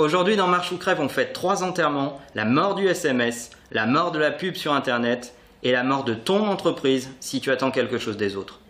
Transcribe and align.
Aujourd'hui 0.00 0.34
dans 0.34 0.46
Marche 0.46 0.72
ou 0.72 0.78
Crève, 0.78 0.98
on 0.98 1.10
fait 1.10 1.26
trois 1.26 1.62
enterrements, 1.62 2.22
la 2.34 2.46
mort 2.46 2.74
du 2.74 2.88
SMS, 2.88 3.50
la 3.70 3.84
mort 3.84 4.12
de 4.12 4.18
la 4.18 4.30
pub 4.30 4.54
sur 4.54 4.72
Internet 4.72 5.34
et 5.62 5.72
la 5.72 5.82
mort 5.82 6.04
de 6.04 6.14
ton 6.14 6.48
entreprise 6.48 7.10
si 7.20 7.42
tu 7.42 7.50
attends 7.50 7.70
quelque 7.70 7.98
chose 7.98 8.16
des 8.16 8.34
autres. 8.34 8.60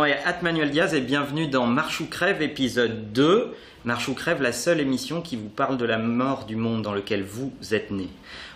Nom 0.00 0.06
est 0.06 0.24
Atmanuel 0.24 0.70
Diaz 0.70 0.94
et 0.94 1.00
bienvenue 1.02 1.46
dans 1.46 1.66
Marche 1.66 2.00
ou 2.00 2.06
Crève 2.06 2.40
épisode 2.40 3.12
2. 3.12 3.54
Marche 3.84 4.08
ou 4.08 4.14
Crève, 4.14 4.40
la 4.40 4.52
seule 4.52 4.80
émission 4.80 5.20
qui 5.20 5.36
vous 5.36 5.50
parle 5.50 5.76
de 5.76 5.84
la 5.84 5.98
mort 5.98 6.46
du 6.46 6.56
monde 6.56 6.80
dans 6.80 6.94
lequel 6.94 7.22
vous 7.22 7.52
êtes 7.72 7.90
né. 7.90 8.08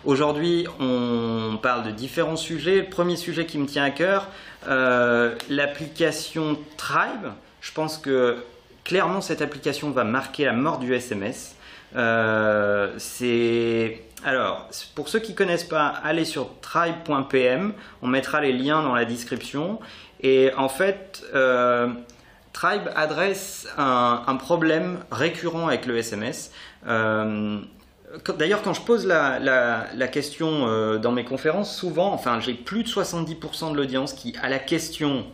Aujourd'hui, 0.06 0.66
on 0.80 1.58
parle 1.60 1.84
de 1.84 1.90
différents 1.90 2.36
sujets. 2.36 2.82
Premier 2.82 3.16
sujet 3.16 3.44
qui 3.44 3.58
me 3.58 3.66
tient 3.66 3.84
à 3.84 3.90
cœur, 3.90 4.28
euh, 4.68 5.34
l'application 5.50 6.56
Tribe. 6.78 7.32
Je 7.60 7.72
pense 7.72 7.98
que 7.98 8.38
clairement 8.82 9.20
cette 9.20 9.42
application 9.42 9.90
va 9.90 10.04
marquer 10.04 10.46
la 10.46 10.54
mort 10.54 10.78
du 10.78 10.94
SMS. 10.94 11.56
Euh, 11.94 12.94
c'est 12.96 14.00
alors, 14.26 14.70
pour 14.94 15.10
ceux 15.10 15.18
qui 15.18 15.32
ne 15.32 15.36
connaissent 15.36 15.64
pas, 15.64 15.88
allez 16.02 16.24
sur 16.24 16.48
tribe.pm, 16.62 17.74
on 18.00 18.06
mettra 18.06 18.40
les 18.40 18.54
liens 18.54 18.82
dans 18.82 18.94
la 18.94 19.04
description. 19.04 19.80
Et 20.24 20.50
en 20.56 20.70
fait, 20.70 21.22
euh, 21.34 21.88
Tribe 22.54 22.88
adresse 22.96 23.68
un, 23.76 24.36
problème 24.36 25.00
récurrent 25.12 25.68
avec 25.68 25.84
le 25.84 25.98
SMS. 25.98 26.50
Euh, 26.88 27.60
d'ailleurs, 28.38 28.62
quand 28.62 28.72
je 28.72 28.80
pose 28.80 29.06
la, 29.06 30.08
question 30.10 30.66
euh, 30.66 30.96
dans 30.96 31.12
mes 31.12 31.26
conférences, 31.26 31.76
souvent, 31.76 32.10
enfin, 32.14 32.40
j'ai 32.40 32.54
plus 32.54 32.84
de 32.84 32.88
70% 32.88 33.72
de 33.72 33.76
l'audience 33.76 34.14
qui, 34.14 34.34
à 34.42 34.48
la 34.48 34.58
question 34.58 35.26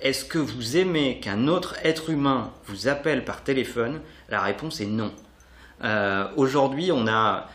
est-ce 0.00 0.24
que 0.24 0.38
vous 0.38 0.78
aimez 0.78 1.20
qu'un 1.20 1.48
autre 1.48 1.76
être 1.82 2.08
humain 2.08 2.50
vous 2.66 2.88
appelle 2.88 3.24
par 3.24 3.42
téléphone? 3.42 4.00
La 4.30 4.40
réponse 4.40 4.80
est 4.80 4.86
non. 4.86 5.12
Aujourd'hui, 6.36 6.92
on 6.92 7.06
a 7.08 7.48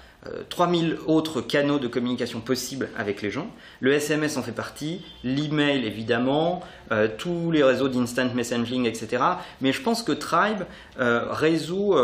3000 0.50 0.92
euh, 0.92 0.98
autres 1.08 1.42
canaux 1.42 1.80
de 1.80 1.88
communication 1.88 2.42
possibles 2.42 2.90
avec 2.98 3.22
les 3.22 3.32
gens. 3.32 3.48
Le 3.80 3.94
SMS 3.94 4.38
en 4.38 4.44
fait 4.44 4.52
partie, 4.52 5.02
l'email 5.24 5.86
évidemment, 5.86 6.62
euh, 6.92 7.08
tous 7.18 7.52
les 7.52 7.64
réseaux 7.64 7.88
d'instant 7.88 8.34
messaging, 8.34 8.86
etc. 8.86 9.24
Mais 9.62 9.72
je 9.72 9.82
pense 9.82 10.04
que 10.04 10.12
Tribe 10.12 10.64
euh, 11.00 11.26
résout 11.32 11.96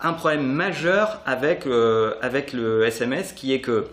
un 0.00 0.12
problème 0.12 0.46
majeur 0.46 1.20
avec, 1.24 1.66
avec 2.20 2.52
le 2.52 2.84
SMS 2.84 3.32
qui 3.32 3.52
est 3.52 3.60
que 3.60 3.86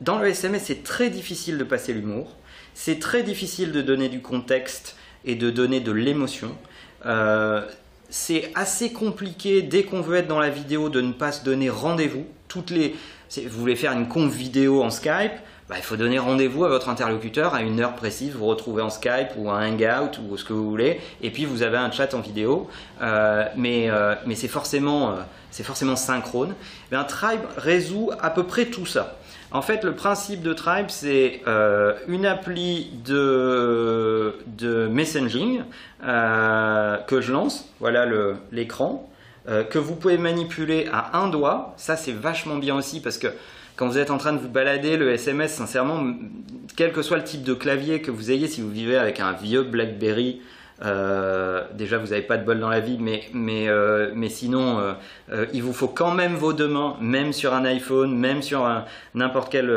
dans 0.00 0.18
le 0.18 0.28
SMS 0.28 0.64
c'est 0.64 0.82
très 0.82 1.10
difficile 1.10 1.58
de 1.58 1.64
passer 1.64 1.92
l'humour, 1.92 2.36
c'est 2.74 2.98
très 2.98 3.22
difficile 3.22 3.72
de 3.72 3.82
donner 3.82 4.08
du 4.08 4.20
contexte 4.20 4.96
et 5.24 5.34
de 5.34 5.50
donner 5.50 5.80
de 5.80 5.92
l'émotion 5.92 6.54
c'est 8.12 8.52
assez 8.54 8.92
compliqué 8.92 9.62
dès 9.62 9.84
qu'on 9.84 10.02
veut 10.02 10.18
être 10.18 10.28
dans 10.28 10.38
la 10.38 10.50
vidéo 10.50 10.90
de 10.90 11.00
ne 11.00 11.12
pas 11.12 11.32
se 11.32 11.42
donner 11.44 11.70
rendez-vous. 11.70 12.26
Toutes 12.52 12.68
les, 12.68 12.94
vous 13.46 13.60
voulez 13.60 13.76
faire 13.76 13.92
une 13.92 14.08
conf 14.08 14.30
vidéo 14.30 14.82
en 14.82 14.90
Skype, 14.90 15.32
bah, 15.70 15.76
il 15.78 15.82
faut 15.82 15.96
donner 15.96 16.18
rendez-vous 16.18 16.66
à 16.66 16.68
votre 16.68 16.90
interlocuteur 16.90 17.54
à 17.54 17.62
une 17.62 17.80
heure 17.80 17.94
précise, 17.94 18.34
vous 18.34 18.44
retrouvez 18.44 18.82
en 18.82 18.90
Skype 18.90 19.30
ou 19.38 19.48
un 19.48 19.66
Hangout 19.66 20.18
ou 20.28 20.36
ce 20.36 20.44
que 20.44 20.52
vous 20.52 20.68
voulez, 20.68 21.00
et 21.22 21.30
puis 21.30 21.46
vous 21.46 21.62
avez 21.62 21.78
un 21.78 21.90
chat 21.90 22.12
en 22.12 22.20
vidéo, 22.20 22.68
euh, 23.00 23.46
mais, 23.56 23.88
euh, 23.88 24.14
mais 24.26 24.34
c'est 24.34 24.48
forcément, 24.48 25.12
euh, 25.12 25.62
forcément 25.62 25.96
synchrone. 25.96 26.54
un 26.92 27.04
Tribe 27.04 27.40
résout 27.56 28.10
à 28.20 28.28
peu 28.28 28.42
près 28.42 28.66
tout 28.66 28.84
ça. 28.84 29.16
En 29.50 29.62
fait, 29.62 29.82
le 29.82 29.94
principe 29.94 30.42
de 30.42 30.52
Tribe, 30.52 30.88
c'est 30.88 31.40
une 32.08 32.26
appli 32.26 32.90
de, 33.06 34.36
de 34.46 34.88
messaging 34.88 35.62
que 36.02 37.20
je 37.20 37.32
lance. 37.32 37.66
Voilà 37.80 38.06
l'écran. 38.50 39.10
Euh, 39.48 39.64
que 39.64 39.78
vous 39.78 39.96
pouvez 39.96 40.18
manipuler 40.18 40.88
à 40.92 41.18
un 41.18 41.28
doigt. 41.28 41.74
Ça, 41.76 41.96
c'est 41.96 42.12
vachement 42.12 42.56
bien 42.56 42.76
aussi 42.76 43.00
parce 43.00 43.18
que 43.18 43.26
quand 43.74 43.88
vous 43.88 43.98
êtes 43.98 44.12
en 44.12 44.18
train 44.18 44.32
de 44.32 44.38
vous 44.38 44.48
balader, 44.48 44.96
le 44.96 45.10
SMS, 45.10 45.52
sincèrement, 45.52 46.04
quel 46.76 46.92
que 46.92 47.02
soit 47.02 47.16
le 47.16 47.24
type 47.24 47.42
de 47.42 47.54
clavier 47.54 48.00
que 48.00 48.12
vous 48.12 48.30
ayez, 48.30 48.46
si 48.46 48.60
vous 48.60 48.70
vivez 48.70 48.96
avec 48.96 49.18
un 49.18 49.32
vieux 49.32 49.62
BlackBerry 49.62 50.40
euh, 50.84 51.62
déjà, 51.74 51.98
vous 51.98 52.08
n'avez 52.08 52.22
pas 52.22 52.36
de 52.38 52.44
bol 52.44 52.58
dans 52.58 52.68
la 52.68 52.80
vie, 52.80 52.98
mais, 52.98 53.68
euh, 53.68 54.28
sinon, 54.28 54.96
il 55.52 55.62
vous 55.62 55.72
faut 55.72 55.86
quand 55.86 56.12
même 56.12 56.34
vos 56.34 56.52
deux 56.52 56.66
mains, 56.66 56.96
même 57.00 57.32
sur 57.32 57.54
un 57.54 57.64
iPhone, 57.64 58.16
même 58.16 58.42
sur 58.42 58.68
n'importe 59.14 59.52
quel 59.52 59.70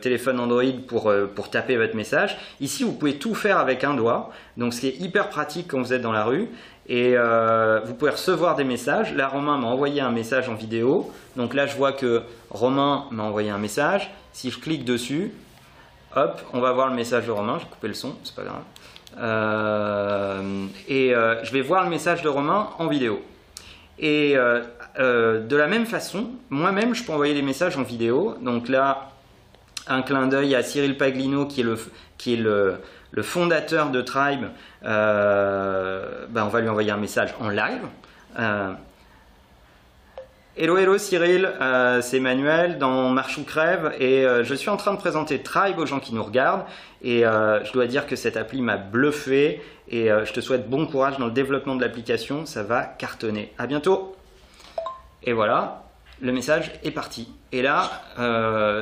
téléphone 0.00 0.38
Android 0.38 0.62
pour, 0.86 1.12
pour 1.34 1.50
taper 1.50 1.76
votre 1.76 1.96
message. 1.96 2.38
Ici, 2.60 2.84
vous 2.84 2.92
pouvez 2.92 3.16
tout 3.16 3.34
faire 3.34 3.58
avec 3.58 3.82
un 3.82 3.94
doigt, 3.94 4.30
donc 4.56 4.72
ce 4.72 4.82
qui 4.82 4.88
est 4.88 5.00
hyper 5.00 5.30
pratique 5.30 5.66
quand 5.68 5.80
vous 5.80 5.92
êtes 5.92 6.02
dans 6.02 6.12
la 6.12 6.24
rue. 6.24 6.48
Et 6.88 7.14
vous 7.84 7.94
pouvez 7.94 8.10
recevoir 8.10 8.56
des 8.56 8.64
messages. 8.64 9.14
Là, 9.14 9.28
Romain 9.28 9.58
m'a 9.58 9.68
envoyé 9.68 10.00
un 10.00 10.10
message 10.10 10.48
en 10.48 10.54
vidéo. 10.54 11.10
Donc 11.36 11.54
là, 11.54 11.66
je 11.66 11.76
vois 11.76 11.92
que 11.92 12.22
Romain 12.50 13.06
m'a 13.10 13.22
envoyé 13.22 13.50
un 13.50 13.58
message. 13.58 14.10
Si 14.32 14.50
je 14.50 14.58
clique 14.58 14.84
dessus, 14.84 15.32
hop, 16.16 16.40
on 16.52 16.60
va 16.60 16.72
voir 16.72 16.88
le 16.88 16.94
message 16.94 17.26
de 17.26 17.30
Romain. 17.30 17.58
J'ai 17.58 17.66
coupé 17.66 17.88
le 17.88 17.94
son, 17.94 18.14
c'est 18.24 18.34
pas 18.34 18.44
grave. 18.44 18.62
Euh, 19.18 20.66
et 20.88 21.14
euh, 21.14 21.42
je 21.44 21.52
vais 21.52 21.60
voir 21.60 21.84
le 21.84 21.90
message 21.90 22.22
de 22.22 22.28
Romain 22.28 22.70
en 22.78 22.88
vidéo. 22.88 23.20
Et 23.98 24.34
euh, 24.36 25.46
de 25.46 25.56
la 25.56 25.68
même 25.68 25.86
façon, 25.86 26.30
moi-même, 26.50 26.94
je 26.94 27.04
peux 27.04 27.12
envoyer 27.12 27.34
des 27.34 27.42
messages 27.42 27.76
en 27.76 27.82
vidéo. 27.82 28.34
Donc 28.40 28.68
là, 28.68 29.11
un 29.86 30.02
clin 30.02 30.26
d'œil 30.26 30.54
à 30.54 30.62
Cyril 30.62 30.96
Paglino, 30.96 31.46
qui 31.46 31.60
est 31.60 31.64
le, 31.64 31.78
qui 32.18 32.34
est 32.34 32.36
le, 32.36 32.80
fondateur 33.22 33.90
de 33.90 34.00
Tribe. 34.00 34.46
ben 34.82 36.26
on 36.34 36.48
va 36.48 36.60
lui 36.60 36.68
envoyer 36.68 36.90
un 36.90 36.96
message 36.96 37.34
en 37.40 37.48
live. 37.48 37.82
Hello, 40.54 40.76
hello 40.76 40.98
Cyril, 40.98 41.50
euh, 41.62 42.02
c'est 42.02 42.18
Emmanuel 42.18 42.76
dans 42.76 43.08
Marche 43.08 43.42
Crève. 43.46 43.94
Et 43.98 44.26
euh, 44.26 44.44
je 44.44 44.52
suis 44.52 44.68
en 44.68 44.76
train 44.76 44.92
de 44.92 44.98
présenter 44.98 45.42
Tribe 45.42 45.78
aux 45.78 45.86
gens 45.86 45.98
qui 45.98 46.14
nous 46.14 46.22
regardent. 46.22 46.66
Et 47.00 47.24
euh, 47.24 47.64
je 47.64 47.72
dois 47.72 47.86
dire 47.86 48.06
que 48.06 48.16
cette 48.16 48.36
appli 48.36 48.60
m'a 48.60 48.76
bluffé. 48.76 49.62
Et 49.88 50.08
je 50.08 50.32
te 50.32 50.40
souhaite 50.42 50.68
bon 50.68 50.86
courage 50.86 51.16
dans 51.16 51.24
le 51.24 51.32
développement 51.32 51.74
de 51.74 51.80
l'application, 51.80 52.44
ça 52.44 52.62
va 52.62 52.82
cartonner. 52.82 53.52
À 53.58 53.66
bientôt. 53.66 54.14
Et 55.22 55.32
voilà, 55.32 55.84
le 56.22 56.32
message 56.32 56.72
est 56.84 56.92
parti. 56.92 57.28
Et 57.50 57.60
là, 57.60 57.90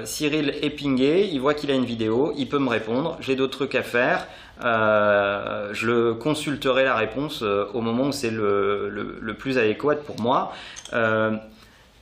Cyril 0.04 0.54
est 0.62 0.70
pingé, 0.70 1.26
il 1.26 1.40
voit 1.40 1.54
qu'il 1.54 1.70
a 1.70 1.74
une 1.74 1.84
vidéo, 1.84 2.32
il 2.36 2.48
peut 2.48 2.58
me 2.58 2.68
répondre, 2.68 3.16
j'ai 3.20 3.34
d'autres 3.34 3.56
trucs 3.56 3.74
à 3.74 3.82
faire, 3.82 4.28
je 4.62 6.12
consulterai 6.12 6.84
la 6.84 6.94
réponse 6.94 7.42
au 7.42 7.80
moment 7.80 8.08
où 8.08 8.12
c'est 8.12 8.30
le, 8.30 8.88
le, 8.88 9.34
plus 9.34 9.58
adéquat 9.58 9.96
pour 9.96 10.20
moi 10.20 10.52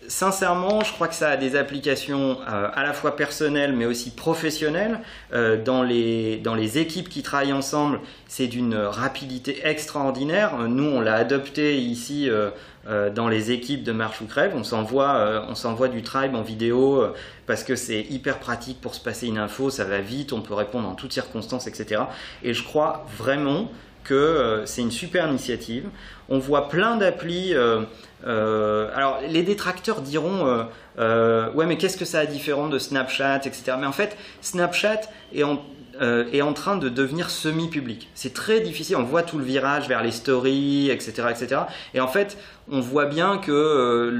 sincèrement, 0.08 0.82
je 0.82 0.92
crois 0.92 1.06
que 1.06 1.14
ça 1.14 1.28
a 1.28 1.36
des 1.36 1.54
applications 1.54 2.38
euh, 2.40 2.68
à 2.74 2.82
la 2.82 2.92
fois 2.92 3.14
personnelles 3.14 3.74
mais 3.74 3.86
aussi 3.86 4.10
professionnelles. 4.10 5.00
Euh, 5.32 5.62
dans, 5.62 5.82
les, 5.82 6.38
dans 6.38 6.54
les 6.54 6.78
équipes 6.78 7.08
qui 7.08 7.22
travaillent 7.22 7.52
ensemble, 7.52 8.00
c'est 8.26 8.46
d'une 8.46 8.74
rapidité 8.74 9.60
extraordinaire. 9.64 10.56
Nous, 10.68 10.84
on 10.84 11.00
l'a 11.00 11.14
adopté 11.14 11.78
ici 11.78 12.28
euh, 12.28 12.50
dans 13.10 13.28
les 13.28 13.50
équipes 13.50 13.84
de 13.84 13.92
Marche 13.92 14.20
ou 14.22 14.26
Crève. 14.26 14.52
On 14.56 14.64
s'envoie, 14.64 15.44
on 15.48 15.54
s'envoie 15.54 15.88
du 15.88 16.02
tribe 16.02 16.34
en 16.34 16.42
vidéo 16.42 17.04
parce 17.46 17.62
que 17.62 17.76
c'est 17.76 18.00
hyper 18.00 18.38
pratique 18.38 18.80
pour 18.80 18.94
se 18.94 19.00
passer 19.00 19.26
une 19.26 19.36
info, 19.36 19.68
ça 19.68 19.84
va 19.84 19.98
vite, 20.00 20.32
on 20.32 20.40
peut 20.40 20.54
répondre 20.54 20.88
en 20.88 20.94
toutes 20.94 21.12
circonstances, 21.12 21.66
etc. 21.66 22.02
Et 22.42 22.54
je 22.54 22.64
crois 22.64 23.06
vraiment 23.18 23.70
que 24.08 24.62
c'est 24.64 24.82
une 24.82 24.90
super 24.90 25.28
initiative. 25.28 25.84
On 26.28 26.38
voit 26.38 26.68
plein 26.68 26.96
d'applis 26.96 27.54
euh, 28.26 28.90
alors, 28.94 29.20
les 29.28 29.42
détracteurs 29.42 30.00
diront 30.00 30.46
euh, 30.46 30.62
euh, 30.98 31.52
Ouais, 31.52 31.66
mais 31.66 31.76
qu'est-ce 31.76 31.96
que 31.96 32.04
ça 32.04 32.20
a 32.20 32.26
différent 32.26 32.68
de 32.68 32.78
Snapchat, 32.78 33.40
etc. 33.44 33.76
Mais 33.78 33.86
en 33.86 33.92
fait, 33.92 34.16
Snapchat 34.40 35.02
est 35.34 35.44
en, 35.44 35.62
est 36.00 36.42
en 36.42 36.52
train 36.52 36.76
de 36.76 36.88
devenir 36.88 37.28
semi-public. 37.30 38.08
C'est 38.14 38.32
très 38.32 38.60
difficile, 38.60 38.96
on 38.96 39.02
voit 39.02 39.22
tout 39.22 39.38
le 39.38 39.44
virage 39.44 39.88
vers 39.88 40.02
les 40.02 40.12
stories, 40.12 40.90
etc. 40.90 41.28
etc. 41.30 41.62
Et 41.92 42.00
en 42.00 42.06
fait, 42.06 42.38
on 42.70 42.80
voit 42.80 43.06
bien 43.06 43.38
que 43.38 44.12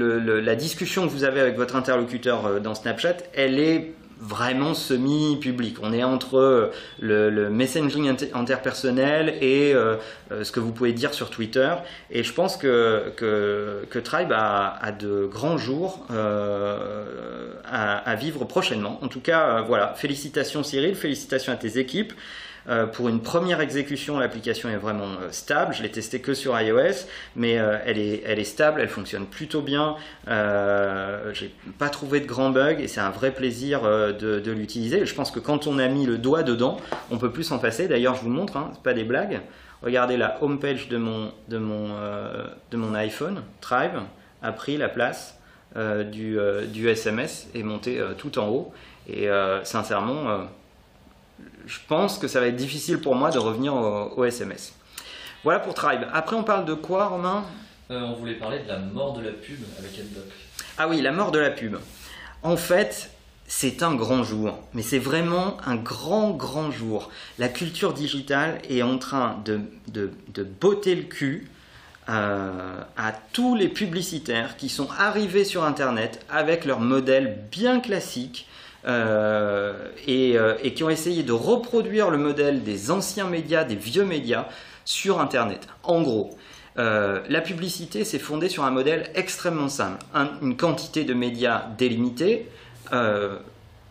la 0.43 0.55
discussion 0.55 1.07
que 1.07 1.11
vous 1.11 1.23
avez 1.23 1.39
avec 1.39 1.55
votre 1.55 1.77
interlocuteur 1.77 2.59
dans 2.59 2.75
Snapchat, 2.75 3.17
elle 3.33 3.59
est 3.59 3.93
vraiment 4.19 4.73
semi-public. 4.73 5.77
On 5.81 5.93
est 5.93 6.03
entre 6.03 6.37
euh, 6.37 6.71
le, 6.99 7.49
messaging 7.49 8.13
interpersonnel 8.33 9.35
et 9.41 9.73
euh, 9.73 9.95
euh, 10.31 10.43
ce 10.43 10.51
que 10.51 10.59
vous 10.59 10.73
pouvez 10.73 10.91
dire 10.91 11.13
sur 11.13 11.29
Twitter. 11.29 11.73
Et 12.11 12.23
je 12.23 12.33
pense 12.33 12.57
que, 12.57 13.13
que, 13.15 13.99
Tribe 13.99 14.33
a, 14.33 14.91
de 14.91 15.25
grands 15.25 15.57
jours 15.57 16.05
à, 17.65 18.15
vivre 18.15 18.45
prochainement. 18.45 18.99
En 19.01 19.07
tout 19.07 19.21
cas, 19.21 19.61
voilà, 19.61 19.93
félicitations 19.95 20.63
Cyril, 20.63 20.95
félicitations 20.95 21.53
à 21.53 21.55
tes 21.55 21.77
équipes. 21.77 22.13
Euh, 22.69 22.85
pour 22.85 23.09
une 23.09 23.21
première 23.21 23.61
exécution, 23.61 24.19
l'application 24.19 24.69
est 24.69 24.77
vraiment 24.77 25.07
euh, 25.21 25.31
stable. 25.31 25.73
Je 25.73 25.81
l'ai 25.81 25.89
testé 25.89 26.21
que 26.21 26.33
sur 26.33 26.59
iOS, 26.59 27.07
mais 27.35 27.53
elle, 27.53 27.97
est, 27.97 28.21
elle 28.25 28.39
est 28.39 28.43
stable, 28.43 28.81
elle 28.81 28.89
fonctionne 28.89 29.25
plutôt 29.25 29.61
bien. 29.61 29.95
J'ai 30.27 31.53
pas 31.77 31.89
trouvé 31.89 32.19
de 32.19 32.25
grands 32.25 32.51
bugs 32.51 32.79
et 32.79 32.87
c'est 32.87 32.99
un 32.99 33.09
vrai 33.09 33.31
plaisir 33.31 33.81
de, 33.81 34.51
l'utiliser. 34.51 35.05
Je 35.05 35.15
pense 35.15 35.31
que 35.31 35.39
quand 35.39 35.67
on 35.67 35.79
a 35.79 35.87
mis 35.87 36.05
le 36.05 36.17
doigt 36.17 36.43
dedans, 36.43 36.77
on 37.11 37.17
peut 37.17 37.31
plus 37.31 37.43
s'en 37.43 37.59
passer. 37.59 37.87
D'ailleurs, 37.87 38.15
je 38.15 38.21
vous 38.21 38.29
montre, 38.29 38.57
hein, 38.57 38.71
c'est 38.73 38.83
pas 38.83 38.93
des 38.93 39.03
blagues. 39.03 39.41
Regardez 39.81 40.17
la 40.17 40.43
homepage 40.43 40.89
de 40.89 40.97
mon, 40.97 41.31
de 41.47 41.57
mon, 41.57 41.89
de 42.71 42.77
mon 42.77 42.93
iPhone, 42.93 43.43
Tribe, 43.61 43.99
a 44.41 44.51
pris 44.51 44.77
la 44.77 44.89
place 44.89 45.39
du, 45.75 46.37
du, 46.67 46.89
SMS 46.89 47.47
et 47.53 47.63
monté 47.63 48.01
tout 48.17 48.37
en 48.39 48.47
haut. 48.47 48.73
Et 49.07 49.27
sincèrement, 49.63 50.47
je 51.65 51.77
pense 51.87 52.17
que 52.17 52.27
ça 52.27 52.39
va 52.39 52.47
être 52.47 52.55
difficile 52.55 52.99
pour 52.99 53.15
moi 53.15 53.31
de 53.31 53.39
revenir 53.39 53.73
au, 53.73 54.23
SMS. 54.25 54.73
Voilà 55.43 55.59
pour 55.59 55.73
Tribe. 55.73 56.01
Après, 56.13 56.35
on 56.35 56.43
parle 56.43 56.65
de 56.65 56.73
quoi, 56.73 57.07
Romain? 57.07 57.45
Euh, 57.91 58.01
On 58.01 58.13
voulait 58.13 58.35
parler 58.35 58.59
de 58.59 58.67
la 58.67 58.79
mort 58.79 59.13
de 59.13 59.21
la 59.21 59.31
pub 59.31 59.59
avec 59.77 59.97
AdBlock. 59.97 60.25
Ah 60.77 60.87
oui, 60.87 61.01
la 61.01 61.11
mort 61.11 61.31
de 61.31 61.39
la 61.39 61.49
pub. 61.49 61.77
En 62.43 62.57
fait, 62.57 63.11
c'est 63.47 63.81
un 63.81 63.95
grand 63.95 64.23
jour, 64.23 64.59
mais 64.75 64.83
c'est 64.83 64.99
vraiment 64.99 65.57
un 65.65 65.75
grand, 65.75 66.29
grand 66.29 66.69
jour. 66.69 67.09
La 67.39 67.49
culture 67.49 67.93
digitale 67.93 68.59
est 68.69 68.83
en 68.83 68.99
train 68.99 69.41
de, 69.43 69.61
de, 69.87 70.43
botter 70.43 70.93
le 70.93 71.03
cul 71.03 71.49
euh, 72.09 72.81
à 72.95 73.11
tous 73.33 73.55
les 73.55 73.67
publicitaires 73.67 74.55
qui 74.55 74.69
sont 74.69 74.87
arrivés 74.99 75.45
sur 75.45 75.63
Internet 75.63 76.23
avec 76.29 76.63
leur 76.63 76.79
modèle 76.79 77.39
bien 77.51 77.79
classique 77.79 78.47
euh, 78.85 79.73
euh, 80.07 80.57
et, 80.63 80.73
qui 80.73 80.83
ont 80.83 80.89
essayé 80.89 81.23
de 81.23 81.33
reproduire 81.33 82.09
le 82.09 82.17
modèle 82.17 82.63
des 82.63 82.91
anciens 82.91 83.27
médias, 83.27 83.65
des 83.65 83.75
vieux 83.75 84.05
médias, 84.05 84.45
sur 84.85 85.19
Internet. 85.19 85.67
En 85.83 86.01
gros, 86.01 86.37
euh, 86.77 87.19
la 87.27 87.41
publicité 87.41 88.05
s'est 88.05 88.19
fondée 88.19 88.47
sur 88.47 88.63
un 88.63 88.71
modèle 88.71 89.11
extrêmement 89.15 89.67
simple. 89.67 90.03
une 90.41 90.55
quantité 90.55 91.03
de 91.03 91.13
médias 91.13 91.65
délimitée, 91.77 92.47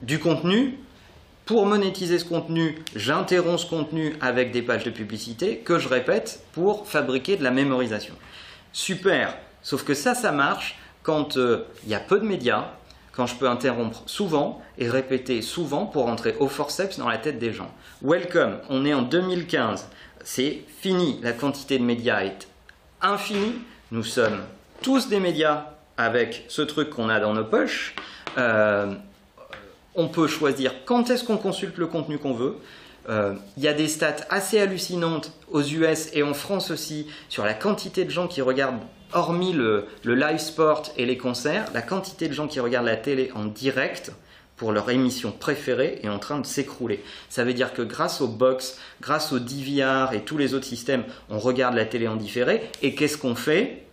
du 0.02 0.18
contenu. 0.18 0.78
Pour 1.44 1.64
monétiser 1.66 2.18
ce 2.18 2.24
contenu, 2.24 2.78
j'interromps 2.94 3.62
ce 3.62 3.66
contenu 3.66 4.14
avec 4.20 4.52
des 4.52 4.60
pages 4.60 4.84
de 4.84 4.90
publicité 4.90 5.58
que 5.58 5.78
je 5.78 5.88
répète 5.88 6.42
pour 6.52 6.86
fabriquer 6.86 7.36
de 7.36 7.44
la 7.44 7.50
mémorisation. 7.50 8.14
Super, 8.72 9.34
sauf 9.62 9.84
que 9.84 9.94
ça, 9.94 10.14
ça 10.14 10.32
marche 10.32 10.76
quand 11.02 11.36
il 11.36 11.88
y 11.88 11.94
a 11.94 12.00
peu 12.00 12.18
de 12.18 12.26
médias, 12.26 12.72
quand 13.18 13.26
je 13.26 13.34
peux 13.34 13.48
interrompre 13.48 14.04
souvent 14.06 14.62
et 14.78 14.88
répéter 14.88 15.42
souvent 15.42 15.86
pour 15.86 16.04
rentrer 16.04 16.36
au 16.38 16.46
forceps 16.46 16.98
dans 16.98 17.08
la 17.08 17.18
tête 17.18 17.40
des 17.40 17.52
gens. 17.52 17.68
Welcome, 18.00 18.58
on 18.70 18.84
est 18.86 18.94
en 18.94 19.02
2015, 19.02 19.88
c'est 20.22 20.62
fini, 20.80 21.18
la 21.20 21.32
quantité 21.32 21.80
de 21.80 21.82
médias 21.82 22.22
est 22.22 22.46
infinie, 23.02 23.54
nous 23.90 24.04
sommes 24.04 24.38
tous 24.82 25.08
des 25.08 25.18
médias 25.18 25.64
avec 25.96 26.44
ce 26.46 26.62
truc 26.62 26.90
qu'on 26.90 27.08
a 27.08 27.18
dans 27.18 27.34
nos 27.34 27.42
poches. 27.42 27.96
Euh, 28.36 28.94
on 29.96 30.06
peut 30.06 30.28
choisir 30.28 30.84
quand 30.84 31.10
est-ce 31.10 31.24
qu'on 31.24 31.38
consulte 31.38 31.76
le 31.76 31.88
contenu 31.88 32.18
qu'on 32.18 32.34
veut. 32.34 32.56
Euh, 33.08 33.34
il 33.56 33.64
y 33.64 33.68
a 33.68 33.72
des 33.72 33.88
stats 33.88 34.28
assez 34.30 34.60
hallucinantes 34.60 35.32
aux 35.50 35.62
US 35.62 36.10
et 36.12 36.22
en 36.22 36.34
France 36.34 36.70
aussi 36.70 37.08
sur 37.28 37.44
la 37.44 37.54
quantité 37.54 38.04
de 38.04 38.10
gens 38.10 38.28
qui 38.28 38.42
regardent 38.42 38.78
hormis 39.12 39.52
le, 39.52 39.86
live 40.04 40.38
sport 40.38 40.82
et 40.96 41.06
les 41.06 41.16
concerts, 41.16 41.66
la 41.74 41.82
quantité 41.82 42.28
de 42.28 42.32
gens 42.32 42.48
qui 42.48 42.60
regardent 42.60 42.86
la 42.86 42.96
télé 42.96 43.30
en 43.34 43.44
direct 43.44 44.12
pour 44.56 44.72
leur 44.72 44.90
émission 44.90 45.30
préférée 45.30 46.00
est 46.02 46.08
en 46.08 46.18
train 46.18 46.40
de 46.40 46.46
s'écrouler. 46.46 47.02
Ça 47.28 47.44
veut 47.44 47.54
dire 47.54 47.72
que 47.72 47.82
grâce 47.82 48.20
au 48.20 48.26
box, 48.26 48.78
grâce 49.00 49.32
au 49.32 49.38
DVR 49.38 50.12
et 50.12 50.22
tous 50.22 50.36
les 50.36 50.52
autres 50.54 50.66
systèmes, 50.66 51.04
on 51.30 51.38
regarde 51.38 51.74
la 51.74 51.84
télé 51.84 52.08
en 52.08 52.16
différé. 52.16 52.68
Et 52.82 52.94
qu'est-ce 52.94 53.16
qu'on 53.16 53.36
fait? 53.36 53.84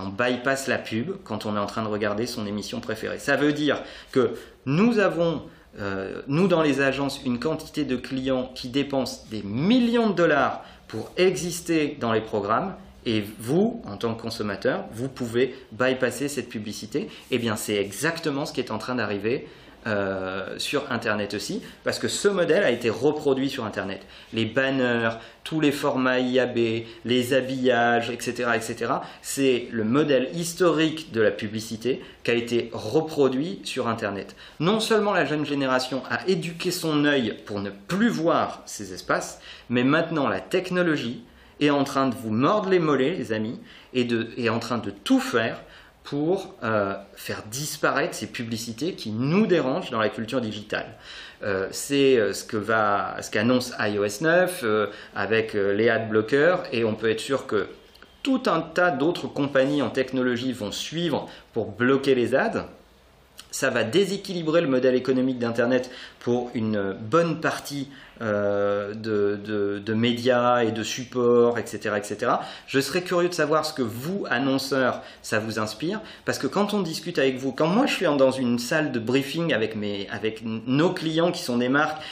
On 0.00 0.08
bypass 0.08 0.66
la 0.66 0.78
pub 0.78 1.12
quand 1.24 1.46
on 1.46 1.56
est 1.56 1.60
en 1.60 1.66
train 1.66 1.82
de 1.82 1.88
regarder 1.88 2.26
son 2.26 2.46
émission 2.46 2.80
préférée. 2.80 3.18
Ça 3.18 3.36
veut 3.36 3.52
dire 3.52 3.82
que 4.12 4.32
nous 4.66 4.98
avons, 4.98 5.42
euh, 5.78 6.22
nous 6.26 6.48
dans 6.48 6.62
les 6.62 6.80
agences, 6.80 7.20
une 7.24 7.38
quantité 7.38 7.84
de 7.84 7.96
clients 7.96 8.50
qui 8.54 8.70
dépensent 8.70 9.26
des 9.30 9.42
millions 9.42 10.08
de 10.08 10.14
dollars 10.14 10.64
pour 10.88 11.12
exister 11.16 11.96
dans 12.00 12.12
les 12.12 12.22
programmes 12.22 12.74
et 13.06 13.24
vous, 13.38 13.82
en 13.86 13.96
tant 13.96 14.14
que 14.14 14.22
consommateur, 14.22 14.84
vous 14.92 15.08
pouvez 15.08 15.54
bypasser 15.72 16.28
cette 16.28 16.48
publicité. 16.48 17.08
Eh 17.30 17.38
bien, 17.38 17.56
c'est 17.56 17.76
exactement 17.76 18.46
ce 18.46 18.52
qui 18.52 18.60
est 18.60 18.70
en 18.70 18.78
train 18.78 18.94
d'arriver 18.94 19.46
euh, 19.86 20.58
sur 20.58 20.90
Internet 20.90 21.34
aussi, 21.34 21.60
parce 21.82 21.98
que 21.98 22.08
ce 22.08 22.26
modèle 22.28 22.64
a 22.64 22.70
été 22.70 22.88
reproduit 22.88 23.50
sur 23.50 23.66
Internet. 23.66 24.00
Les 24.32 24.46
banners, 24.46 25.10
tous 25.42 25.60
les 25.60 25.72
formats 25.72 26.20
IAB, 26.20 26.84
les 27.04 27.34
habillages, 27.34 28.08
etc., 28.08 28.48
etc. 28.54 28.92
C'est 29.20 29.68
le 29.70 29.84
modèle 29.84 30.30
historique 30.34 31.12
de 31.12 31.20
la 31.20 31.30
publicité 31.30 32.02
qui 32.22 32.30
a 32.30 32.34
été 32.34 32.70
reproduit 32.72 33.60
sur 33.64 33.86
Internet. 33.86 34.34
Non 34.58 34.80
seulement 34.80 35.12
la 35.12 35.26
jeune 35.26 35.44
génération 35.44 36.02
a 36.08 36.26
éduqué 36.28 36.70
son 36.70 37.04
œil 37.04 37.36
pour 37.44 37.60
ne 37.60 37.68
plus 37.68 38.08
voir 38.08 38.62
ces 38.64 38.94
espaces, 38.94 39.38
mais 39.68 39.84
maintenant 39.84 40.28
la 40.28 40.40
technologie 40.40 41.24
est 41.60 41.70
en 41.70 41.84
train 41.84 42.08
de 42.08 42.14
vous 42.14 42.30
mordre 42.30 42.68
les 42.68 42.78
mollets, 42.78 43.14
les 43.14 43.32
amis, 43.32 43.60
et 43.92 44.04
de, 44.04 44.30
est 44.36 44.48
en 44.48 44.58
train 44.58 44.78
de 44.78 44.90
tout 44.90 45.20
faire 45.20 45.60
pour 46.04 46.54
euh, 46.62 46.94
faire 47.14 47.42
disparaître 47.50 48.14
ces 48.14 48.26
publicités 48.26 48.92
qui 48.92 49.10
nous 49.10 49.46
dérangent 49.46 49.90
dans 49.90 50.00
la 50.00 50.10
culture 50.10 50.40
digitale. 50.40 50.86
Euh, 51.42 51.68
c'est 51.70 52.18
euh, 52.18 52.32
ce 52.32 52.44
ce 52.44 53.30
qu'annonce 53.30 53.72
iOS 53.80 54.22
9 54.22 54.64
avec 55.14 55.54
les 55.54 55.88
ad 55.88 56.08
blockers, 56.08 56.62
et 56.72 56.84
on 56.84 56.94
peut 56.94 57.10
être 57.10 57.20
sûr 57.20 57.46
que 57.46 57.68
tout 58.22 58.42
un 58.46 58.60
tas 58.60 58.90
d'autres 58.90 59.26
compagnies 59.26 59.82
en 59.82 59.90
technologie 59.90 60.52
vont 60.52 60.72
suivre 60.72 61.28
pour 61.52 61.72
bloquer 61.72 62.14
les 62.14 62.34
ads 62.34 62.68
ça 63.54 63.70
va 63.70 63.84
déséquilibrer 63.84 64.60
le 64.62 64.66
modèle 64.66 64.96
économique 64.96 65.38
d'Internet 65.38 65.88
pour 66.18 66.50
une 66.54 66.92
bonne 66.92 67.40
partie 67.40 67.88
euh, 68.20 68.94
de, 68.94 69.94
médias 69.94 70.64
et 70.64 70.72
de 70.72 70.82
supports, 70.82 71.56
etc., 71.56 71.94
etc. 71.96 72.32
Je 72.66 72.80
serais 72.80 73.02
curieux 73.02 73.28
de 73.28 73.34
savoir 73.34 73.64
ce 73.64 73.72
que 73.72 73.82
vous, 73.82 74.24
annonceurs, 74.28 75.02
ça 75.22 75.38
vous 75.38 75.60
inspire, 75.60 76.00
parce 76.24 76.40
que 76.40 76.48
quand 76.48 76.74
on 76.74 76.82
discute 76.82 77.20
avec 77.20 77.36
vous, 77.36 77.52
quand 77.52 77.68
moi 77.68 77.86
je 77.86 77.94
suis 77.94 78.06
dans 78.06 78.32
une 78.32 78.58
salle 78.58 78.90
de 78.90 78.98
briefing 78.98 79.54
avec, 79.54 79.76
mes, 79.76 80.08
avec 80.10 80.42
nos 80.44 80.92
clients 80.92 81.30
qui 81.30 81.44
sont 81.44 81.58
des 81.58 81.68
marques, 81.68 82.02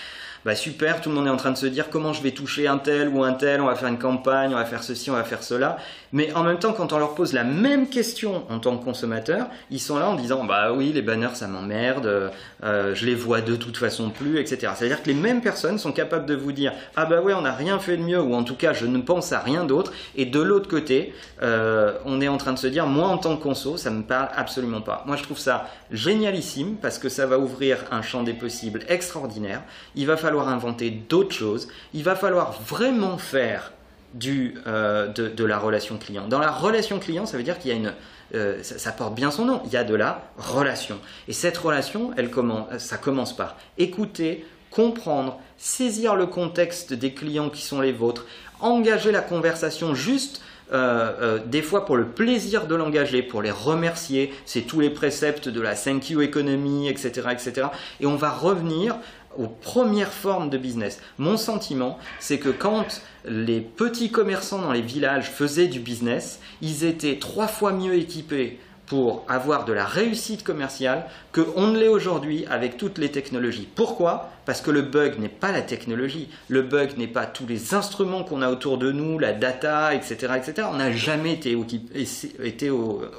bah 0.44 0.56
super, 0.56 1.00
tout 1.00 1.08
le 1.08 1.14
monde 1.14 1.28
est 1.28 1.30
en 1.30 1.36
train 1.36 1.52
de 1.52 1.56
se 1.56 1.66
dire 1.66 1.88
comment 1.88 2.12
je 2.12 2.20
vais 2.20 2.32
toucher 2.32 2.66
un 2.66 2.78
tel 2.78 3.08
ou 3.08 3.22
un 3.22 3.32
tel, 3.32 3.60
on 3.60 3.66
va 3.66 3.76
faire 3.76 3.88
une 3.88 3.98
campagne, 3.98 4.50
on 4.52 4.56
va 4.56 4.64
faire 4.64 4.82
ceci, 4.82 5.08
on 5.08 5.14
va 5.14 5.22
faire 5.22 5.42
cela. 5.42 5.76
Mais 6.12 6.32
en 6.34 6.42
même 6.42 6.58
temps, 6.58 6.72
quand 6.72 6.92
on 6.92 6.98
leur 6.98 7.14
pose 7.14 7.32
la 7.32 7.44
même 7.44 7.88
question 7.88 8.44
en 8.50 8.58
tant 8.58 8.76
que 8.76 8.84
consommateur, 8.84 9.46
ils 9.70 9.80
sont 9.80 9.98
là 9.98 10.08
en 10.08 10.16
disant 10.16 10.44
bah 10.44 10.72
oui, 10.72 10.92
les 10.92 11.00
banners 11.00 11.34
ça 11.34 11.46
m'emmerde, 11.46 12.32
euh, 12.64 12.94
je 12.94 13.06
les 13.06 13.14
vois 13.14 13.40
de 13.40 13.54
toute 13.54 13.76
façon 13.76 14.10
plus, 14.10 14.40
etc. 14.40 14.72
C'est-à-dire 14.76 15.02
que 15.02 15.08
les 15.08 15.14
mêmes 15.14 15.42
personnes 15.42 15.78
sont 15.78 15.92
capables 15.92 16.26
de 16.26 16.34
vous 16.34 16.52
dire 16.52 16.72
ah 16.96 17.04
bah 17.04 17.20
ouais, 17.20 17.34
on 17.34 17.42
n'a 17.42 17.52
rien 17.52 17.78
fait 17.78 17.96
de 17.96 18.02
mieux, 18.02 18.20
ou 18.20 18.34
en 18.34 18.42
tout 18.42 18.56
cas 18.56 18.72
je 18.72 18.86
ne 18.86 18.98
pense 18.98 19.32
à 19.32 19.38
rien 19.38 19.64
d'autre. 19.64 19.92
Et 20.16 20.26
de 20.26 20.40
l'autre 20.40 20.68
côté, 20.68 21.14
euh, 21.42 21.92
on 22.04 22.20
est 22.20 22.28
en 22.28 22.36
train 22.36 22.52
de 22.52 22.58
se 22.58 22.66
dire 22.66 22.86
moi 22.86 23.06
en 23.06 23.18
tant 23.18 23.36
que 23.36 23.42
conso, 23.44 23.76
ça 23.76 23.90
me 23.90 24.02
parle 24.02 24.28
absolument 24.34 24.80
pas. 24.80 25.04
Moi 25.06 25.14
je 25.14 25.22
trouve 25.22 25.38
ça 25.38 25.68
génialissime 25.92 26.76
parce 26.82 26.98
que 26.98 27.08
ça 27.08 27.26
va 27.26 27.38
ouvrir 27.38 27.78
un 27.92 28.02
champ 28.02 28.24
des 28.24 28.34
possibles 28.34 28.80
extraordinaire. 28.88 29.62
Il 29.94 30.06
va 30.06 30.16
falloir 30.16 30.31
inventer 30.40 30.90
d'autres 30.90 31.34
choses, 31.34 31.68
il 31.94 32.04
va 32.04 32.14
falloir 32.14 32.60
vraiment 32.62 33.18
faire 33.18 33.72
du, 34.14 34.54
euh, 34.66 35.08
de, 35.08 35.44
la 35.44 35.58
relation 35.58 35.98
client. 35.98 36.28
Dans 36.28 36.38
la 36.38 36.50
relation 36.50 36.98
client, 36.98 37.26
ça 37.26 37.36
veut 37.36 37.42
dire 37.42 37.58
qu'il 37.58 37.70
y 37.70 37.74
a 37.74 37.76
une... 37.76 37.92
Euh, 38.34 38.62
ça, 38.62 38.92
porte 38.92 39.14
bien 39.14 39.30
son 39.30 39.44
nom, 39.44 39.60
il 39.66 39.72
y 39.72 39.76
a 39.76 39.84
de 39.84 39.94
la 39.94 40.22
relation. 40.38 40.98
Et 41.28 41.34
cette 41.34 41.58
relation, 41.58 42.12
elle 42.16 42.30
commence, 42.30 42.78
ça 42.78 42.96
commence 42.96 43.36
par 43.36 43.56
écouter, 43.76 44.46
comprendre, 44.70 45.38
saisir 45.58 46.16
le 46.16 46.26
contexte 46.26 46.94
des 46.94 47.12
clients 47.12 47.50
qui 47.50 47.62
sont 47.62 47.80
les 47.80 47.92
vôtres, 47.92 48.24
engager 48.60 49.12
la 49.12 49.20
conversation 49.20 49.94
juste 49.94 50.42
euh, 50.72 51.38
des 51.44 51.60
fois 51.60 51.84
pour 51.84 51.96
le 51.96 52.06
plaisir 52.06 52.66
de 52.66 52.74
l'engager, 52.74 53.22
pour 53.22 53.42
les 53.42 53.50
remercier, 53.50 54.32
c'est 54.46 54.62
tous 54.62 54.80
les 54.80 54.88
préceptes 54.88 55.48
de 55.48 55.60
la 55.60 55.74
thank 55.74 56.08
you 56.08 56.22
economy, 56.22 56.88
etc., 56.88 57.28
etc. 57.30 57.66
Et 58.00 58.06
on 58.06 58.16
va 58.16 58.30
revenir 58.30 58.96
aux 59.36 59.48
premières 59.48 60.12
formes 60.12 60.50
de 60.50 60.58
business. 60.58 61.00
Mon 61.18 61.36
sentiment, 61.36 61.98
c'est 62.20 62.38
que 62.38 62.48
quand 62.48 63.02
les 63.24 63.60
petits 63.60 64.10
commerçants 64.10 64.60
dans 64.60 64.72
les 64.72 64.82
villages 64.82 65.30
faisaient 65.30 65.68
du 65.68 65.80
business, 65.80 66.40
ils 66.60 66.84
étaient 66.84 67.18
trois 67.18 67.48
fois 67.48 67.72
mieux 67.72 67.94
équipés 67.94 68.58
pour 68.92 69.24
avoir 69.26 69.64
de 69.64 69.72
la 69.72 69.86
réussite 69.86 70.44
commerciale 70.44 71.06
qu'on 71.32 71.68
ne 71.68 71.78
l'est 71.78 71.88
aujourd'hui 71.88 72.44
avec 72.50 72.76
toutes 72.76 72.98
les 72.98 73.10
technologies. 73.10 73.66
Pourquoi? 73.74 74.28
Parce 74.44 74.60
que 74.60 74.70
le 74.70 74.82
bug 74.82 75.18
n'est 75.18 75.30
pas 75.30 75.50
la 75.50 75.62
technologie, 75.62 76.28
le 76.48 76.60
bug 76.60 76.98
n'est 76.98 77.06
pas 77.06 77.24
tous 77.24 77.46
les 77.46 77.72
instruments 77.72 78.22
qu'on 78.22 78.42
a 78.42 78.50
autour 78.50 78.76
de 78.76 78.92
nous, 78.92 79.18
la 79.18 79.32
data, 79.32 79.94
etc. 79.94 80.34
etc. 80.36 80.68
On 80.70 80.76
n'a 80.76 80.92
jamais 80.92 81.32
été, 81.32 81.56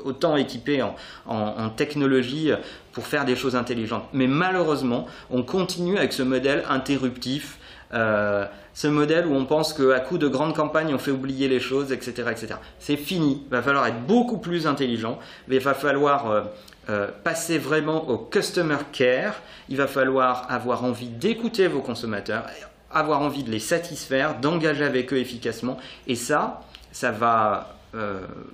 autant 0.05 0.37
équipé 0.37 0.83
en, 0.83 0.95
en, 1.25 1.69
technologie 1.71 2.51
pour 2.91 3.07
faire 3.07 3.25
des 3.25 3.35
choses 3.35 3.55
intelligentes. 3.55 4.05
Mais 4.13 4.27
malheureusement, 4.27 5.07
on 5.31 5.41
continue 5.41 5.97
avec 5.97 6.13
ce 6.13 6.21
modèle 6.21 6.65
interruptif 6.69 7.57
Euh, 7.93 8.45
ce 8.73 8.87
modèle 8.87 9.27
où 9.27 9.35
on 9.35 9.45
pense 9.45 9.73
qu'à 9.73 9.99
coup 9.99 10.17
de 10.17 10.27
grandes 10.27 10.55
campagnes, 10.55 10.93
on 10.93 10.97
fait 10.97 11.11
oublier 11.11 11.47
les 11.47 11.59
choses, 11.59 11.91
etc. 11.91 12.11
etc. 12.31 12.55
C'est 12.79 12.97
fini. 12.97 13.43
Il 13.45 13.51
va 13.51 13.61
falloir 13.61 13.85
être 13.85 14.01
beaucoup 14.05 14.39
plus 14.39 14.65
intelligent. 14.65 15.19
Il 15.47 15.59
va 15.59 15.73
falloir 15.73 16.29
euh, 16.29 16.41
euh, 16.89 17.07
passer 17.23 17.59
vraiment 17.59 18.09
au 18.09 18.17
customer 18.17 18.77
care. 18.91 19.35
Il 19.69 19.77
va 19.77 19.87
falloir 19.87 20.47
avoir 20.49 20.83
envie 20.83 21.07
d'écouter 21.07 21.67
vos 21.67 21.81
consommateurs, 21.81 22.45
avoir 22.91 23.21
envie 23.21 23.43
de 23.43 23.51
les 23.51 23.59
satisfaire, 23.59 24.39
d'engager 24.39 24.85
avec 24.85 25.13
eux 25.13 25.17
efficacement. 25.17 25.77
Et 26.07 26.15
ça, 26.15 26.61
ça 26.91 27.11
va 27.11 27.69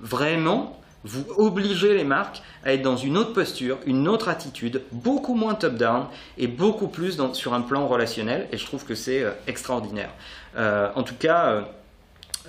vraiment 0.02 0.79
vous 1.04 1.24
obligez 1.36 1.94
les 1.94 2.04
marques 2.04 2.42
à 2.64 2.74
être 2.74 2.82
dans 2.82 2.96
une 2.96 3.16
autre 3.16 3.32
posture, 3.32 3.78
une 3.86 4.06
autre 4.06 4.28
attitude, 4.28 4.82
beaucoup 4.92 5.34
moins 5.34 5.54
top-down 5.54 6.06
et 6.36 6.46
beaucoup 6.46 6.88
plus 6.88 7.18
sur 7.32 7.54
un 7.54 7.62
plan 7.62 7.86
relationnel. 7.86 8.48
Et 8.52 8.58
je 8.58 8.66
trouve 8.66 8.84
que 8.84 8.94
c'est 8.94 9.22
euh, 9.22 9.30
extraordinaire. 9.46 10.10
Euh, 10.56 10.88
en 10.94 11.02
tout 11.02 11.14
cas, 11.14 11.64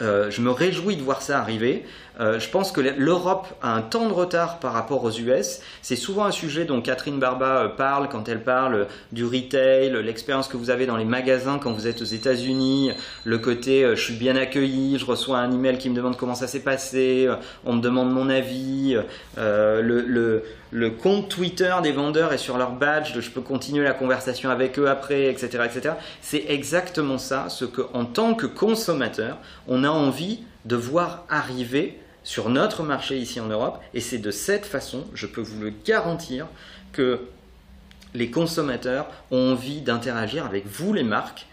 euh, 0.01 0.31
je 0.31 0.41
me 0.41 0.51
réjouis 0.51 0.95
de 0.95 1.01
voir 1.01 1.21
ça 1.21 1.39
arriver. 1.39 1.85
Euh, 2.19 2.39
je 2.39 2.49
pense 2.49 2.71
que 2.71 2.81
l'Europe 2.81 3.47
a 3.61 3.73
un 3.73 3.81
temps 3.81 4.07
de 4.07 4.13
retard 4.13 4.59
par 4.59 4.73
rapport 4.73 5.03
aux 5.03 5.11
US. 5.11 5.61
C'est 5.81 5.95
souvent 5.95 6.25
un 6.25 6.31
sujet 6.31 6.65
dont 6.65 6.81
Catherine 6.81 7.19
Barba 7.19 7.63
euh, 7.63 7.67
parle 7.69 8.09
quand 8.09 8.27
elle 8.27 8.43
parle 8.43 8.87
du 9.11 9.25
retail, 9.25 9.91
l'expérience 10.03 10.47
que 10.47 10.57
vous 10.57 10.69
avez 10.69 10.85
dans 10.85 10.97
les 10.97 11.05
magasins 11.05 11.57
quand 11.57 11.71
vous 11.71 11.87
êtes 11.87 12.01
aux 12.01 12.05
États-Unis, 12.05 12.91
le 13.23 13.37
côté 13.37 13.83
je 13.95 14.01
suis 14.01 14.15
bien 14.15 14.35
accueilli, 14.35 14.97
je 14.97 15.05
reçois 15.05 15.39
un 15.39 15.51
email 15.51 15.77
qui 15.77 15.89
me 15.89 15.95
demande 15.95 16.17
comment 16.17 16.35
ça 16.35 16.47
s'est 16.47 16.59
passé, 16.59 17.29
on 17.65 17.73
me 17.73 17.81
demande 17.81 18.11
mon 18.11 18.29
avis, 18.29 18.97
le, 19.37 20.89
compte 21.01 21.29
Twitter 21.29 21.73
des 21.83 21.91
vendeurs 21.91 22.33
est 22.33 22.37
sur 22.37 22.57
leur 22.57 22.71
badge, 22.71 23.19
je 23.19 23.29
peux 23.29 23.41
continuer 23.41 23.83
la 23.83 23.93
conversation 23.93 24.49
avec 24.49 24.77
eux 24.79 24.89
après, 24.89 25.25
etc. 25.25 25.63
etc. 25.65 25.95
C'est 26.21 26.45
exactement 26.47 27.17
ça, 27.17 27.49
ce 27.49 27.65
que 27.65 27.81
en 27.93 28.05
tant 28.05 28.33
que 28.33 28.45
consommateur, 28.45 29.37
on 29.67 29.83
a 29.83 29.89
envie 29.89 30.41
de 30.65 30.75
voir 30.75 31.25
arriver 31.29 31.99
sur 32.23 32.49
notre 32.49 32.83
marché 32.83 33.17
ici 33.17 33.39
en 33.39 33.47
Europe. 33.47 33.79
Et 33.93 33.99
c'est 33.99 34.17
de 34.17 34.31
cette 34.31 34.65
façon, 34.65 35.05
je 35.13 35.27
peux 35.27 35.41
vous 35.41 35.59
le 35.59 35.71
garantir, 35.85 36.47
que 36.91 37.21
les 38.13 38.29
consommateurs 38.29 39.07
ont 39.31 39.53
envie 39.53 39.81
d'interagir 39.81 40.45
avec 40.45 40.67
vous, 40.67 40.93
les 40.93 41.03
marques. 41.03 41.47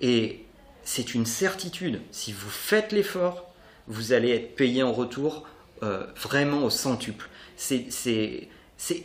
Et 0.00 0.44
c'est 0.82 1.14
une 1.14 1.26
certitude. 1.26 2.00
Si 2.10 2.32
vous 2.32 2.50
faites 2.50 2.92
l'effort, 2.92 3.50
vous 3.86 4.12
allez 4.12 4.30
être 4.30 4.54
payé 4.54 4.82
en 4.82 4.92
retour 4.92 5.46
euh, 5.82 6.06
vraiment 6.16 6.64
au 6.64 6.70
centuple. 6.70 7.28
C'est 7.56 8.48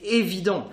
évident. 0.04 0.70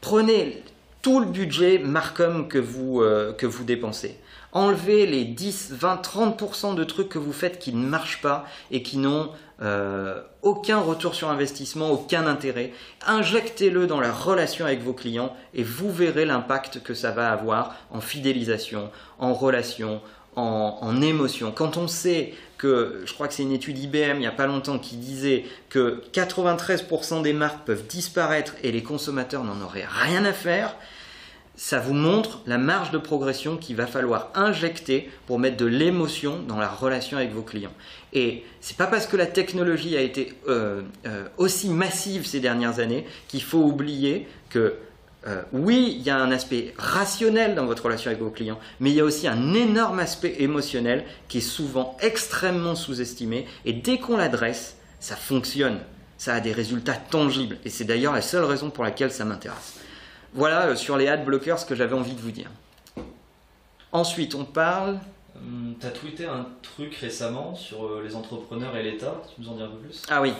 Prenez 0.00 0.62
tout 1.02 1.20
le 1.20 1.26
budget 1.26 1.78
Marcom 1.78 2.48
que 2.48 2.58
vous, 2.58 3.02
euh, 3.02 3.32
que 3.32 3.46
vous 3.46 3.64
dépensez. 3.64 4.16
Enlevez 4.54 5.04
les 5.04 5.24
10, 5.24 5.72
20, 5.72 6.00
30% 6.00 6.74
de 6.76 6.84
trucs 6.84 7.08
que 7.08 7.18
vous 7.18 7.32
faites 7.32 7.58
qui 7.58 7.72
ne 7.72 7.84
marchent 7.84 8.22
pas 8.22 8.46
et 8.70 8.82
qui 8.84 8.98
n'ont 8.98 9.30
euh, 9.62 10.20
aucun 10.42 10.78
retour 10.78 11.14
sur 11.16 11.28
investissement, 11.28 11.90
aucun 11.90 12.26
intérêt. 12.26 12.72
Injectez-le 13.06 13.86
dans 13.86 14.00
la 14.00 14.12
relation 14.12 14.64
avec 14.64 14.80
vos 14.80 14.92
clients 14.92 15.34
et 15.54 15.64
vous 15.64 15.92
verrez 15.92 16.24
l'impact 16.24 16.82
que 16.82 16.94
ça 16.94 17.10
va 17.10 17.32
avoir 17.32 17.74
en 17.90 18.00
fidélisation, 18.00 18.90
en 19.18 19.34
relation, 19.34 20.00
en, 20.36 20.78
en, 20.80 21.02
émotion. 21.02 21.52
Quand 21.52 21.76
on 21.76 21.88
sait 21.88 22.34
que, 22.58 23.02
je 23.04 23.12
crois 23.12 23.28
que 23.28 23.34
c'est 23.34 23.42
une 23.42 23.52
étude 23.52 23.78
IBM 23.78 24.14
il 24.14 24.20
n'y 24.20 24.26
a 24.26 24.32
pas 24.32 24.46
longtemps 24.46 24.78
qui 24.78 24.96
disait 24.96 25.44
que 25.68 26.02
93% 26.12 27.22
des 27.22 27.32
marques 27.32 27.64
peuvent 27.64 27.86
disparaître 27.86 28.54
et 28.62 28.72
les 28.72 28.82
consommateurs 28.82 29.44
n'en 29.44 29.60
auraient 29.64 29.86
rien 29.88 30.24
à 30.24 30.32
faire, 30.32 30.76
ça 31.56 31.78
vous 31.78 31.94
montre 31.94 32.40
la 32.46 32.58
marge 32.58 32.90
de 32.90 32.98
progression 32.98 33.56
qu'il 33.56 33.76
va 33.76 33.86
falloir 33.86 34.30
injecter 34.34 35.10
pour 35.26 35.38
mettre 35.38 35.56
de 35.56 35.66
l'émotion 35.66 36.40
dans 36.46 36.58
la 36.58 36.68
relation 36.68 37.16
avec 37.16 37.32
vos 37.32 37.42
clients. 37.42 37.72
Et 38.12 38.44
c'est 38.60 38.76
pas 38.76 38.86
parce 38.86 39.06
que 39.06 39.16
la 39.16 39.26
technologie 39.26 39.96
a 39.96 40.00
été 40.00 40.32
euh, 40.48 40.82
euh, 41.06 41.24
aussi 41.36 41.68
massive 41.68 42.26
ces 42.26 42.40
dernières 42.40 42.80
années 42.80 43.06
qu'il 43.28 43.42
faut 43.42 43.62
oublier 43.62 44.26
que 44.50 44.74
euh, 45.26 45.42
oui, 45.52 45.96
il 45.98 46.02
y 46.02 46.10
a 46.10 46.18
un 46.18 46.30
aspect 46.30 46.74
rationnel 46.76 47.54
dans 47.54 47.64
votre 47.64 47.84
relation 47.84 48.10
avec 48.10 48.22
vos 48.22 48.30
clients, 48.30 48.58
mais 48.78 48.90
il 48.90 48.96
y 48.96 49.00
a 49.00 49.04
aussi 49.04 49.26
un 49.26 49.54
énorme 49.54 49.98
aspect 49.98 50.36
émotionnel 50.40 51.04
qui 51.28 51.38
est 51.38 51.40
souvent 51.40 51.96
extrêmement 52.00 52.74
sous-estimé. 52.74 53.46
Et 53.64 53.72
dès 53.72 53.98
qu'on 53.98 54.18
l'adresse, 54.18 54.76
ça 55.00 55.16
fonctionne, 55.16 55.78
ça 56.18 56.34
a 56.34 56.40
des 56.40 56.52
résultats 56.52 56.94
tangibles. 56.94 57.56
Et 57.64 57.70
c'est 57.70 57.84
d'ailleurs 57.84 58.12
la 58.12 58.20
seule 58.20 58.44
raison 58.44 58.68
pour 58.68 58.84
laquelle 58.84 59.12
ça 59.12 59.24
m'intéresse. 59.24 59.78
Voilà 60.34 60.66
euh, 60.66 60.76
sur 60.76 60.96
les 60.96 61.06
ad 61.06 61.24
blockers 61.24 61.60
ce 61.60 61.64
que 61.64 61.74
j'avais 61.74 61.94
envie 61.94 62.12
de 62.12 62.20
vous 62.20 62.32
dire. 62.32 62.50
Ensuite, 63.92 64.34
on 64.34 64.44
parle. 64.44 64.98
Hum, 65.36 65.74
tu 65.80 65.86
as 65.86 65.90
tweeté 65.90 66.26
un 66.26 66.46
truc 66.62 66.94
récemment 66.96 67.54
sur 67.54 67.84
euh, 67.84 68.02
les 68.04 68.16
entrepreneurs 68.16 68.76
et 68.76 68.82
l'État. 68.82 69.22
Tu 69.34 69.40
nous 69.40 69.48
en 69.48 69.54
dis 69.54 69.62
un 69.62 69.68
peu 69.68 69.78
plus? 69.78 70.02
Ah 70.10 70.20
oui. 70.20 70.32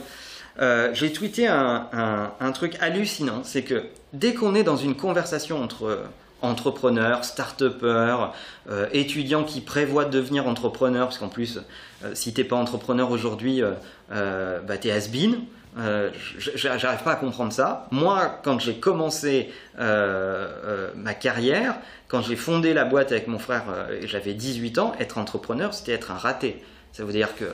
Euh, 0.60 0.90
j'ai 0.94 1.12
tweeté 1.12 1.46
un, 1.46 2.52
truc 2.52 2.76
hallucinant. 2.80 3.42
C'est 3.44 3.62
que 3.62 3.84
dès 4.12 4.34
qu'on 4.34 4.54
est 4.54 4.62
dans 4.62 4.76
une 4.76 4.96
conversation 4.96 5.62
entre 5.62 6.04
entrepreneurs, 6.42 7.24
start-upers, 7.24 8.32
étudiants 8.92 9.44
qui 9.44 9.60
prévoient 9.62 10.04
de 10.04 10.10
devenir 10.10 10.46
entrepreneurs, 10.46 11.08
parce 11.08 11.18
qu'en 11.18 11.28
plus, 11.28 11.58
si 12.12 12.32
t'es 12.32 12.44
pas 12.44 12.54
entrepreneur 12.54 13.10
aujourd'hui, 13.10 13.62
bah, 14.10 14.78
t'es 14.78 14.92
has-been. 14.92 15.40
Euh, 15.76 16.10
j'arrive 16.54 17.02
pas 17.02 17.12
à 17.12 17.16
comprendre 17.16 17.52
ça. 17.52 17.86
Moi, 17.90 18.40
quand 18.44 18.60
j'ai 18.60 18.76
commencé 18.76 19.50
euh, 19.78 20.48
euh, 20.64 20.90
ma 20.96 21.14
carrière, 21.14 21.76
quand 22.08 22.22
j'ai 22.22 22.36
fondé 22.36 22.74
la 22.74 22.84
boîte 22.84 23.10
avec 23.12 23.26
mon 23.26 23.38
frère, 23.38 23.64
j'avais 24.04 24.34
18 24.34 24.78
ans, 24.78 24.92
être 25.00 25.18
entrepreneur, 25.18 25.74
c'était 25.74 25.92
être 25.92 26.12
un 26.12 26.16
raté. 26.16 26.62
Ça 26.92 27.04
veut 27.04 27.12
dire 27.12 27.34
que 27.34 27.44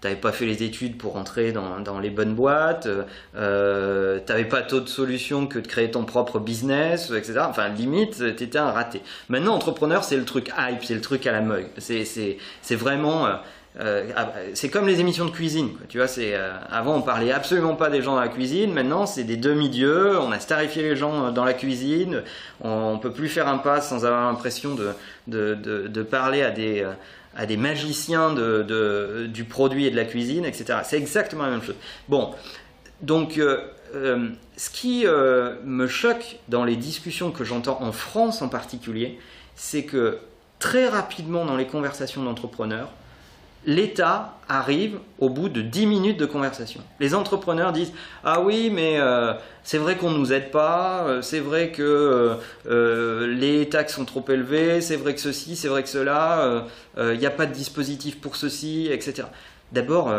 tu 0.00 0.08
n'avais 0.08 0.18
pas 0.18 0.32
fait 0.32 0.46
les 0.46 0.62
études 0.62 0.96
pour 0.96 1.16
entrer 1.16 1.52
dans, 1.52 2.00
les 2.00 2.08
bonnes 2.08 2.34
boîtes, 2.34 2.88
tu 3.34 3.38
n'avais 3.38 4.44
pas 4.46 4.62
d'autre 4.62 4.88
solution 4.88 5.46
que 5.46 5.58
de 5.58 5.66
créer 5.66 5.90
ton 5.90 6.04
propre 6.04 6.38
business, 6.38 7.10
etc. 7.10 7.40
Enfin, 7.46 7.68
limite, 7.68 8.16
tu 8.36 8.44
étais 8.44 8.58
un 8.58 8.70
raté. 8.70 9.02
Maintenant, 9.28 9.54
entrepreneur, 9.54 10.02
c'est 10.02 10.16
le 10.16 10.24
truc 10.24 10.50
hype, 10.56 10.82
c'est 10.82 10.94
le 10.94 11.02
truc 11.02 11.26
à 11.26 11.32
la 11.32 11.42
mode. 11.42 11.66
C'est 11.76 12.38
vraiment 12.70 13.28
euh, 13.78 14.10
ah, 14.16 14.32
c'est 14.54 14.70
comme 14.70 14.86
les 14.86 15.00
émissions 15.00 15.26
de 15.26 15.30
cuisine, 15.30 15.70
tu 15.88 15.98
vois. 15.98 16.08
C'est 16.08 16.34
euh, 16.34 16.52
avant 16.70 16.96
on 16.96 17.02
parlait 17.02 17.30
absolument 17.32 17.74
pas 17.74 17.90
des 17.90 18.00
gens 18.00 18.14
dans 18.14 18.20
la 18.20 18.28
cuisine. 18.28 18.72
Maintenant 18.72 19.04
c'est 19.04 19.24
des 19.24 19.36
demi-dieux. 19.36 20.18
On 20.18 20.32
a 20.32 20.40
starifié 20.40 20.82
les 20.82 20.96
gens 20.96 21.26
euh, 21.26 21.30
dans 21.30 21.44
la 21.44 21.52
cuisine. 21.52 22.22
On, 22.62 22.94
ne 22.94 22.98
peut 22.98 23.12
plus 23.12 23.28
faire 23.28 23.48
un 23.48 23.58
pas 23.58 23.82
sans 23.82 24.06
avoir 24.06 24.32
l'impression 24.32 24.74
de, 25.26 26.02
parler 26.02 26.42
à 26.42 26.50
des 26.50 27.56
magiciens 27.58 28.34
du 28.34 29.44
produit 29.44 29.86
et 29.86 29.90
de 29.90 29.96
la 29.96 30.06
cuisine, 30.06 30.46
etc. 30.46 30.78
C'est 30.84 30.96
exactement 30.96 31.44
la 31.44 31.50
même 31.50 31.62
chose. 31.62 31.76
Bon, 32.08 32.34
donc 33.02 33.38
ce 33.92 34.70
qui 34.70 35.04
me 35.04 35.86
choque 35.86 36.38
dans 36.48 36.64
les 36.64 36.76
discussions 36.76 37.30
que 37.30 37.44
j'entends 37.44 37.82
en 37.82 37.92
France 37.92 38.40
en 38.40 38.48
particulier, 38.48 39.18
c'est 39.54 39.84
que 39.84 40.18
très 40.58 40.88
rapidement 40.88 41.44
dans 41.44 41.56
les 41.56 41.66
conversations 41.66 42.22
d'entrepreneurs, 42.22 42.88
l'État 43.66 44.38
arrive 44.48 45.00
au 45.18 45.28
bout 45.28 45.48
de 45.48 45.60
10 45.60 45.86
minutes 45.86 46.18
de 46.18 46.26
conversation. 46.26 46.80
Les 47.00 47.14
entrepreneurs 47.14 47.72
disent 47.72 47.92
Ah 48.24 48.40
oui, 48.40 48.70
mais 48.72 48.98
euh, 48.98 49.34
c'est 49.64 49.78
vrai 49.78 49.96
qu'on 49.96 50.10
ne 50.10 50.18
nous 50.18 50.32
aide 50.32 50.52
pas, 50.52 51.04
euh, 51.06 51.20
c'est 51.20 51.40
vrai 51.40 51.72
que 51.72 52.36
euh, 52.68 53.26
les 53.26 53.68
taxes 53.68 53.94
sont 53.94 54.04
trop 54.04 54.24
élevées, 54.28 54.80
c'est 54.80 54.96
vrai 54.96 55.14
que 55.14 55.20
ceci, 55.20 55.56
c'est 55.56 55.68
vrai 55.68 55.82
que 55.82 55.88
cela, 55.88 56.64
il 56.96 57.18
n'y 57.18 57.26
a 57.26 57.30
pas 57.30 57.46
de 57.46 57.52
dispositif 57.52 58.20
pour 58.20 58.36
ceci, 58.36 58.88
etc. 58.90 59.26
D'abord, 59.72 60.12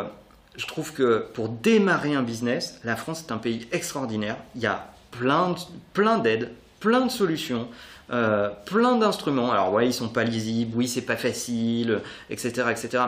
je 0.58 0.66
trouve 0.68 0.92
que 0.92 1.26
pour 1.34 1.48
démarrer 1.48 2.16
un 2.16 2.24
business, 2.24 2.80
la 2.84 2.98
France 2.98 3.24
est 3.28 3.32
un 3.32 3.38
pays 3.38 3.68
extraordinaire. 3.72 4.36
Il 4.56 4.62
y 4.62 4.68
a 4.68 4.92
plein, 5.12 5.56
plein 5.94 6.18
d'aides, 6.18 6.52
plein 6.80 7.06
de 7.06 7.12
solutions. 7.12 7.70
Euh, 8.10 8.50
plein 8.66 8.96
d'instruments. 8.96 9.52
Alors 9.52 9.74
ouais, 9.74 9.88
ils 9.88 9.94
sont 9.94 10.08
pas 10.08 10.24
lisibles, 10.24 10.78
oui, 10.78 10.88
c'est 10.88 11.02
pas 11.02 11.18
facile, 11.18 12.02
etc., 12.30 12.68
etc. 12.72 13.04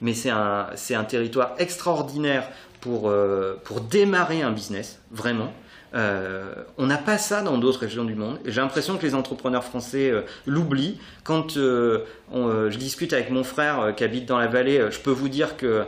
Mais, 0.00 0.14
c'est 0.14 0.30
un, 0.30 1.04
territoire 1.04 1.54
extraordinaire 1.58 2.48
pour, 2.80 3.08
euh, 3.08 3.60
pour 3.64 3.80
démarrer 3.80 4.42
un 4.42 4.52
business, 4.52 5.00
vraiment. 5.10 5.52
Euh, 5.94 6.54
on 6.76 6.86
n'a 6.86 6.98
pas 6.98 7.18
ça 7.18 7.42
dans 7.42 7.56
d'autres 7.58 7.80
régions 7.80 8.04
du 8.04 8.14
monde. 8.14 8.38
J'ai 8.44 8.60
l'impression 8.60 8.96
que 8.96 9.06
les 9.06 9.14
entrepreneurs 9.14 9.62
français 9.62 10.10
euh, 10.10 10.22
l'oublient. 10.44 10.98
Quand 11.22 11.56
euh, 11.56 12.04
je 12.32 12.76
discute 12.76 13.12
avec 13.12 13.30
mon 13.30 13.44
frère 13.44 13.94
qui 13.96 14.02
habite 14.02 14.26
dans 14.26 14.38
la 14.38 14.48
vallée, 14.48 14.88
je 14.90 14.98
peux 14.98 15.10
vous 15.10 15.28
dire 15.28 15.56
que 15.56 15.84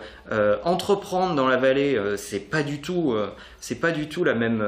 entreprendre 0.64 1.34
dans 1.34 1.48
la 1.48 1.56
vallée, 1.56 2.00
c'est 2.16 2.40
pas 2.40 2.62
du 2.62 2.80
tout, 2.80 3.14
c'est 3.60 3.74
pas 3.74 3.90
du 3.90 4.08
tout 4.08 4.24
la 4.24 4.34
même, 4.34 4.64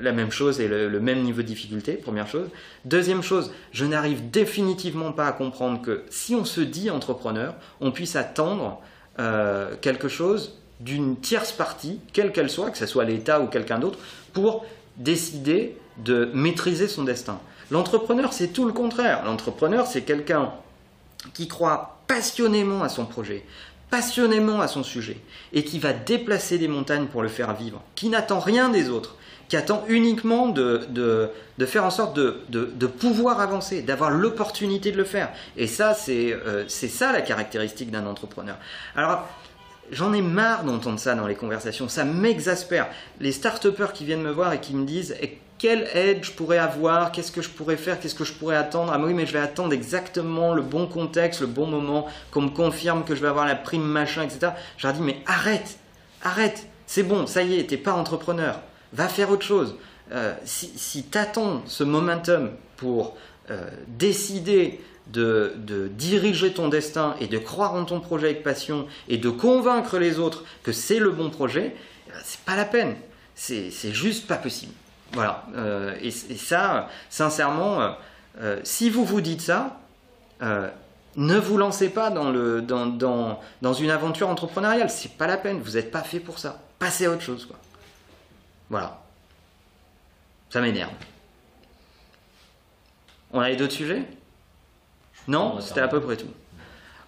la 0.00 0.12
même 0.12 0.32
chose 0.32 0.60
et 0.60 0.66
le, 0.66 1.00
même 1.00 1.22
niveau 1.22 1.42
de 1.42 1.46
difficulté. 1.46 1.92
Première 1.92 2.26
chose. 2.26 2.48
Deuxième 2.84 3.22
chose, 3.22 3.52
je 3.70 3.84
n'arrive 3.84 4.30
définitivement 4.30 5.12
pas 5.12 5.28
à 5.28 5.32
comprendre 5.32 5.82
que 5.82 6.02
si 6.10 6.34
on 6.34 6.44
se 6.44 6.60
dit 6.60 6.90
entrepreneur, 6.90 7.54
on 7.80 7.92
puisse 7.92 8.16
attendre 8.16 8.80
quelque 9.80 10.08
chose 10.08 10.58
d'une 10.80 11.16
tierce 11.16 11.52
partie, 11.52 12.00
quelle 12.12 12.32
qu'elle 12.32 12.50
soit, 12.50 12.70
que 12.70 12.78
ce 12.78 12.86
soit 12.86 13.04
l'État 13.04 13.40
ou 13.40 13.46
quelqu'un 13.46 13.78
d'autre, 13.78 13.98
pour 14.32 14.64
décider 14.98 15.76
de 15.98 16.30
maîtriser 16.34 16.88
son 16.88 17.04
destin. 17.04 17.40
L'entrepreneur, 17.70 18.32
c'est 18.32 18.48
tout 18.48 18.64
le 18.64 18.72
contraire. 18.72 19.24
L'entrepreneur, 19.24 19.86
c'est 19.86 20.02
quelqu'un 20.02 20.52
qui 21.34 21.48
croit 21.48 21.98
passionnément 22.06 22.82
à 22.82 22.88
son 22.88 23.04
projet, 23.04 23.44
passionnément 23.90 24.60
à 24.60 24.68
son 24.68 24.82
sujet, 24.82 25.18
et 25.52 25.64
qui 25.64 25.78
va 25.78 25.92
déplacer 25.92 26.58
des 26.58 26.68
montagnes 26.68 27.06
pour 27.06 27.22
le 27.22 27.28
faire 27.28 27.54
vivre, 27.54 27.82
qui 27.94 28.08
n'attend 28.08 28.40
rien 28.40 28.68
des 28.68 28.88
autres, 28.88 29.16
qui 29.48 29.56
attend 29.56 29.84
uniquement 29.88 30.48
de, 30.48 30.86
de, 30.90 31.66
faire 31.66 31.84
en 31.84 31.90
sorte 31.90 32.14
de, 32.14 32.42
de 32.50 32.86
pouvoir 32.86 33.40
avancer, 33.40 33.82
d'avoir 33.82 34.10
l'opportunité 34.10 34.92
de 34.92 34.96
le 34.96 35.04
faire. 35.04 35.30
Et 35.56 35.66
ça, 35.66 35.94
c'est 35.94 36.32
euh, 36.32 36.68
ça 36.68 37.12
la 37.12 37.22
caractéristique 37.22 37.90
d'un 37.90 38.06
entrepreneur. 38.06 38.56
Alors, 38.94 39.26
J'en 39.90 40.12
ai 40.12 40.22
marre 40.22 40.64
d'entendre 40.64 40.98
ça 40.98 41.14
dans 41.14 41.26
les 41.26 41.34
conversations, 41.34 41.88
ça 41.88 42.04
m'exaspère. 42.04 42.88
Les 43.20 43.32
start 43.32 43.66
qui 43.92 44.04
viennent 44.04 44.22
me 44.22 44.30
voir 44.30 44.52
et 44.52 44.60
qui 44.60 44.74
me 44.74 44.84
disent 44.84 45.16
eh, 45.20 45.38
quelle 45.58 45.88
aide 45.94 46.24
je 46.24 46.30
pourrais 46.32 46.58
avoir, 46.58 47.10
qu'est-ce 47.10 47.32
que 47.32 47.42
je 47.42 47.48
pourrais 47.48 47.76
faire, 47.76 47.98
qu'est-ce 47.98 48.14
que 48.14 48.24
je 48.24 48.32
pourrais 48.32 48.56
attendre? 48.56 48.92
Ah 48.94 49.00
oui, 49.00 49.14
mais 49.14 49.26
je 49.26 49.32
vais 49.32 49.40
attendre 49.40 49.72
exactement 49.72 50.54
le 50.54 50.62
bon 50.62 50.86
contexte, 50.86 51.40
le 51.40 51.46
bon 51.46 51.66
moment, 51.66 52.06
qu'on 52.30 52.42
me 52.42 52.50
confirme 52.50 53.04
que 53.04 53.14
je 53.14 53.22
vais 53.22 53.28
avoir 53.28 53.46
la 53.46 53.56
prime 53.56 53.82
machin, 53.82 54.22
etc. 54.22 54.52
Je 54.76 54.86
leur 54.86 54.94
dis 54.94 55.02
mais 55.02 55.16
arrête, 55.26 55.78
arrête, 56.22 56.66
c'est 56.86 57.02
bon, 57.02 57.26
ça 57.26 57.42
y 57.42 57.58
est, 57.58 57.64
t'es 57.64 57.76
pas 57.76 57.92
entrepreneur 57.92 58.60
va 58.92 59.08
faire 59.08 59.30
autre 59.30 59.44
chose. 59.44 59.76
Euh, 60.12 60.34
si, 60.44 60.72
si 60.76 61.04
tu 61.04 61.18
attends 61.18 61.62
ce 61.66 61.84
momentum 61.84 62.50
pour 62.76 63.16
euh, 63.50 63.68
décider 63.86 64.80
de, 65.12 65.90
diriger 65.92 66.52
ton 66.52 66.68
destin 66.68 67.16
et 67.20 67.26
de 67.26 67.38
croire 67.38 67.74
en 67.74 67.84
ton 67.84 68.00
projet 68.00 68.26
avec 68.26 68.42
passion 68.42 68.86
et 69.08 69.18
de 69.18 69.30
convaincre 69.30 69.98
les 69.98 70.18
autres 70.18 70.44
que 70.62 70.72
c'est 70.72 70.98
le 70.98 71.10
bon 71.10 71.30
projet, 71.30 71.74
eh 72.06 72.10
ben, 72.10 72.18
c'est 72.24 72.40
pas 72.40 72.56
la 72.56 72.64
peine. 72.64 72.96
C'est 73.34 73.70
juste 73.92 74.26
pas 74.26 74.36
possible. 74.36 74.72
Voilà. 75.12 75.44
Euh, 75.56 75.96
et, 76.02 76.10
ça, 76.10 76.88
sincèrement, 77.08 77.94
si 78.64 78.90
vous 78.90 79.04
vous 79.04 79.20
dites 79.20 79.40
ça, 79.40 79.78
ne 81.18 81.38
vous 81.38 81.56
lancez 81.56 81.88
pas 81.88 82.10
dans, 82.10 82.30
le, 82.30 82.62
dans, 82.62 82.86
dans, 82.86 83.40
dans 83.62 83.72
une 83.72 83.90
aventure 83.90 84.28
entrepreneuriale. 84.28 84.90
C'est 84.90 85.16
pas 85.16 85.26
la 85.26 85.36
peine. 85.36 85.60
Vous 85.60 85.72
n'êtes 85.72 85.90
pas 85.90 86.02
fait 86.02 86.20
pour 86.20 86.38
ça. 86.38 86.60
Passez 86.78 87.06
à 87.06 87.10
autre 87.10 87.22
chose. 87.22 87.46
Quoi. 87.46 87.56
Voilà. 88.70 89.00
Ça 90.50 90.60
m'énerve. 90.60 90.92
On 93.32 93.40
a 93.40 93.48
les 93.48 93.56
d'autres 93.56 93.72
sujets? 93.72 94.04
Non 95.28 95.60
C'était 95.60 95.80
à 95.80 95.88
peu 95.88 96.00
près 96.00 96.16
tout. 96.16 96.26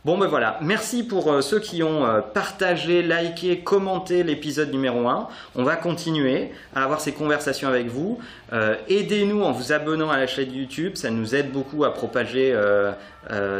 Bon 0.06 0.16
ben 0.16 0.28
voilà, 0.28 0.56
merci 0.62 1.02
pour 1.02 1.30
euh, 1.30 1.42
ceux 1.42 1.60
qui 1.60 1.82
ont 1.82 2.06
euh, 2.06 2.22
partagé, 2.22 3.02
liké, 3.02 3.58
commenté 3.58 4.22
l'épisode 4.22 4.72
numéro 4.72 5.06
1. 5.06 5.28
On 5.56 5.62
va 5.62 5.76
continuer 5.76 6.52
à 6.74 6.84
avoir 6.84 7.02
ces 7.02 7.12
conversations 7.12 7.68
avec 7.68 7.88
vous. 7.88 8.18
Euh, 8.54 8.76
aidez-nous 8.88 9.42
en 9.42 9.52
vous 9.52 9.72
abonnant 9.72 10.08
à 10.08 10.16
la 10.16 10.26
chaîne 10.26 10.54
YouTube, 10.54 10.92
ça 10.94 11.10
nous 11.10 11.34
aide 11.34 11.52
beaucoup 11.52 11.84
à 11.84 11.92
propager 11.92 12.58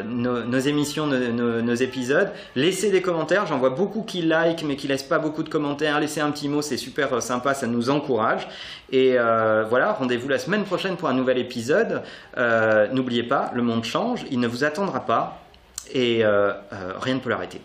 nos, 0.07 0.59
émissions, 0.61 1.07
nos, 1.07 1.75
épisodes. 1.75 2.31
Laissez 2.57 2.91
des 2.91 3.03
commentaires, 3.03 3.45
j'en 3.45 3.59
vois 3.59 3.69
beaucoup 3.69 4.01
qui 4.01 4.23
like 4.23 4.63
mais 4.63 4.77
qui 4.77 4.89
laissent 4.89 5.03
pas 5.03 5.19
beaucoup 5.19 5.43
de 5.43 5.51
commentaires. 5.51 6.01
Laissez 6.01 6.23
un 6.23 6.31
petit 6.31 6.49
mot, 6.49 6.63
c'est 6.63 6.79
super 6.79 7.23
sympa, 7.23 7.53
ça 7.53 7.67
nous 7.67 7.91
encourage. 7.91 8.49
Et 8.91 9.17
voilà, 9.69 9.93
rendez-vous 9.93 10.29
la 10.29 10.39
semaine 10.39 10.65
prochaine 10.65 10.97
pour 10.97 11.11
un 11.11 11.15
nouvel 11.15 11.37
épisode. 11.37 12.01
N'oubliez 12.93 13.25
pas, 13.25 13.51
le 13.55 13.61
monde 13.61 13.85
change, 13.85 14.25
il 14.31 14.41
ne 14.41 14.49
vous 14.49 14.65
attendra 14.65 15.01
pas 15.01 15.43
et 15.93 16.25
euh, 16.25 16.53
euh, 16.73 16.93
rien 16.99 17.15
ne 17.15 17.21
peut 17.21 17.31
l'arrêter. 17.31 17.61